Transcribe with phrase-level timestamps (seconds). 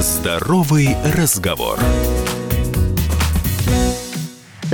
[0.00, 1.78] Здоровый разговор.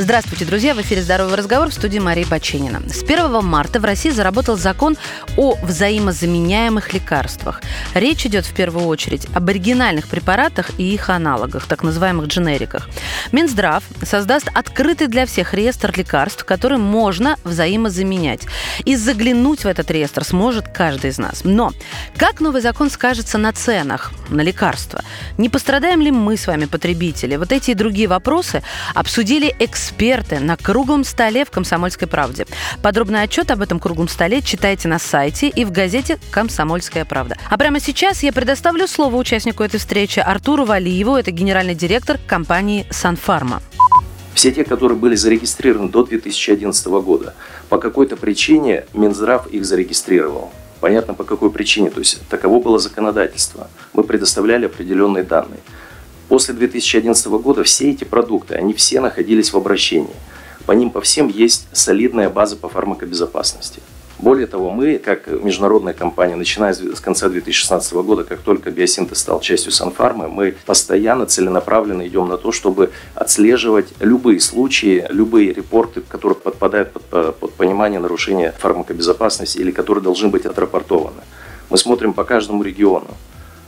[0.03, 0.75] Здравствуйте, друзья!
[0.75, 2.83] В эфире «Здоровый разговор» в студии Марии Баченина.
[2.89, 4.97] С 1 марта в России заработал закон
[5.37, 7.63] о взаимозаменяемых лекарствах.
[7.95, 12.89] Речь идет в первую очередь об оригинальных препаратах и их аналогах, так называемых дженериках.
[13.31, 18.41] Минздрав создаст открытый для всех реестр лекарств, которые можно взаимозаменять.
[18.85, 21.43] И заглянуть в этот реестр сможет каждый из нас.
[21.45, 21.73] Но
[22.17, 25.03] как новый закон скажется на ценах на лекарства?
[25.39, 27.37] Не пострадаем ли мы с вами, потребители?
[27.37, 32.47] Вот эти и другие вопросы обсудили эксперты эксперты на круглом столе в «Комсомольской правде».
[32.83, 37.37] Подробный отчет об этом круглом столе читайте на сайте и в газете «Комсомольская правда».
[37.51, 42.87] А прямо сейчас я предоставлю слово участнику этой встречи Артуру Валиеву, это генеральный директор компании
[42.91, 43.63] «Санфарма».
[44.35, 47.35] Все те, которые были зарегистрированы до 2011 года,
[47.69, 50.53] по какой-то причине Минздрав их зарегистрировал.
[50.81, 51.91] Понятно, по какой причине.
[51.91, 53.69] То есть таково было законодательство.
[53.93, 55.61] Мы предоставляли определенные данные.
[56.33, 60.17] После 2011 года все эти продукты, они все находились в обращении.
[60.65, 63.83] По ним по всем есть солидная база по фармакобезопасности.
[64.19, 69.41] Более того, мы, как международная компания, начиная с конца 2016 года, как только биосинтез стал
[69.41, 76.37] частью Санфармы, мы постоянно целенаправленно идем на то, чтобы отслеживать любые случаи, любые репорты, которые
[76.37, 81.21] подпадают под, под понимание нарушения фармакобезопасности или которые должны быть отрапортованы.
[81.69, 83.09] Мы смотрим по каждому региону.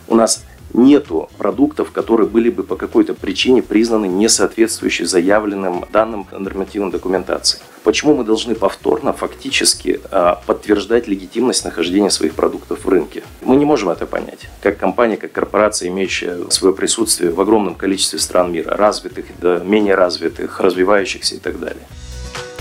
[0.09, 0.43] У нас
[0.75, 7.61] нету продуктов, которые были бы по какой-то причине признаны несоответствующими заявленным данным нормативной документации.
[7.85, 13.23] Почему мы должны повторно, фактически а, подтверждать легитимность нахождения своих продуктов в рынке?
[13.43, 14.49] Мы не можем это понять.
[14.63, 19.95] Как компания, как корпорация, имеющая свое присутствие в огромном количестве стран мира, развитых, да, менее
[19.95, 21.83] развитых, развивающихся и так далее.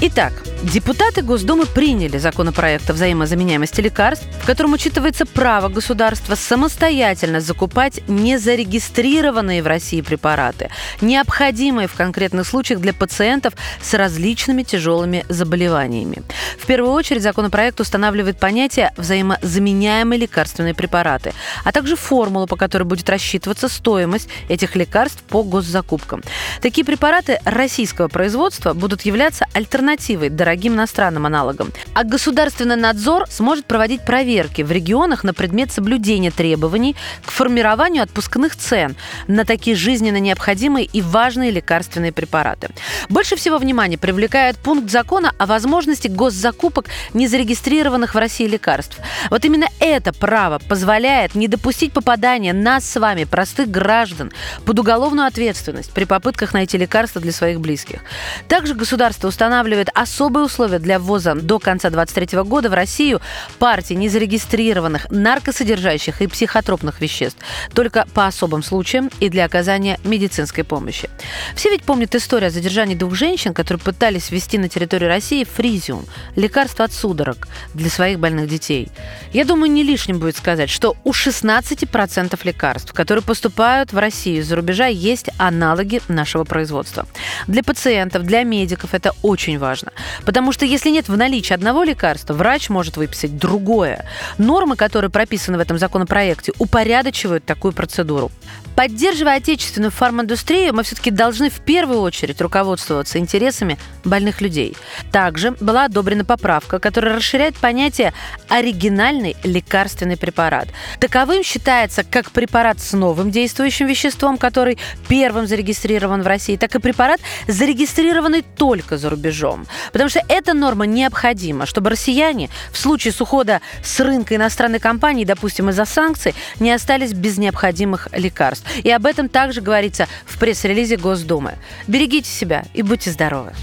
[0.05, 8.01] Итак, депутаты Госдумы приняли законопроект о взаимозаменяемости лекарств, в котором учитывается право государства самостоятельно закупать
[8.09, 16.21] незарегистрированные в России препараты, необходимые в конкретных случаях для пациентов с различными тяжелыми заболеваниями.
[16.59, 21.31] В первую очередь законопроект устанавливает понятие взаимозаменяемые лекарственные препараты,
[21.63, 26.23] а также формулу, по которой будет рассчитываться стоимость этих лекарств по госзакупкам.
[26.61, 31.71] Такие препараты российского производства будут являться альтернативой альтернативой дорогим иностранным аналогам.
[31.93, 36.95] А государственный надзор сможет проводить проверки в регионах на предмет соблюдения требований
[37.25, 38.95] к формированию отпускных цен
[39.27, 42.69] на такие жизненно необходимые и важные лекарственные препараты.
[43.09, 48.97] Больше всего внимания привлекает пункт закона о возможности госзакупок незарегистрированных в России лекарств.
[49.29, 54.31] Вот именно это право позволяет не допустить попадания нас с вами, простых граждан,
[54.65, 58.01] под уголовную ответственность при попытках найти лекарства для своих близких.
[58.47, 63.21] Также государство устанавливает устанавливает особые условия для ввоза до конца 2023 года в Россию
[63.59, 67.37] партий незарегистрированных наркосодержащих и психотропных веществ
[67.73, 71.09] только по особым случаям и для оказания медицинской помощи.
[71.55, 76.05] Все ведь помнят историю о задержании двух женщин, которые пытались ввести на территорию России фризиум,
[76.35, 78.89] лекарство от судорог для своих больных детей.
[79.33, 84.55] Я думаю, не лишним будет сказать, что у 16% лекарств, которые поступают в Россию из-за
[84.55, 87.05] рубежа, есть аналоги нашего производства.
[87.47, 89.93] Для пациентов, для медиков это очень важно важно.
[90.25, 94.05] Потому что если нет в наличии одного лекарства, врач может выписать другое.
[94.37, 98.29] Нормы, которые прописаны в этом законопроекте, упорядочивают такую процедуру.
[98.75, 104.75] Поддерживая отечественную фарминдустрию, мы все-таки должны в первую очередь руководствоваться интересами больных людей.
[105.11, 108.13] Также была одобрена поправка, которая расширяет понятие
[108.49, 110.67] «оригинальный лекарственный препарат».
[110.99, 116.79] Таковым считается как препарат с новым действующим веществом, который первым зарегистрирован в России, так и
[116.79, 119.52] препарат, зарегистрированный только за рубежом.
[119.91, 125.25] Потому что эта норма необходима, чтобы россияне в случае с ухода с рынка иностранной компании,
[125.25, 128.65] допустим, из-за санкций, не остались без необходимых лекарств.
[128.83, 131.55] И об этом также говорится в пресс-релизе Госдумы.
[131.87, 133.53] Берегите себя и будьте здоровы.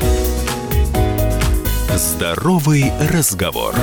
[1.96, 3.74] Здоровый разговор.